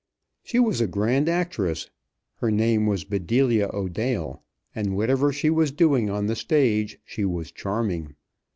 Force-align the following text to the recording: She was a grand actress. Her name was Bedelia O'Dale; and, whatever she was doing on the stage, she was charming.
She 0.41 0.57
was 0.57 0.81
a 0.81 0.87
grand 0.87 1.29
actress. 1.29 1.91
Her 2.37 2.49
name 2.49 2.87
was 2.87 3.03
Bedelia 3.03 3.69
O'Dale; 3.71 4.41
and, 4.73 4.95
whatever 4.97 5.31
she 5.31 5.51
was 5.51 5.69
doing 5.69 6.09
on 6.09 6.25
the 6.25 6.35
stage, 6.35 6.97
she 7.05 7.23
was 7.23 7.51
charming. 7.51 8.15